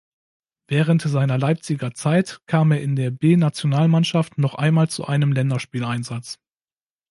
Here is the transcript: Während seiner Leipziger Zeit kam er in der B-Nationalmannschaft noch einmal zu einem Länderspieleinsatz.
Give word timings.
Während 0.67 1.03
seiner 1.03 1.37
Leipziger 1.37 1.93
Zeit 1.93 2.39
kam 2.47 2.71
er 2.71 2.81
in 2.81 2.95
der 2.95 3.11
B-Nationalmannschaft 3.11 4.39
noch 4.39 4.55
einmal 4.55 4.89
zu 4.89 5.05
einem 5.05 5.31
Länderspieleinsatz. 5.31 6.39